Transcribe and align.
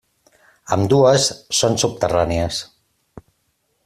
Ambdues 0.77 1.27
són 1.59 1.77
subterrànies. 1.83 2.63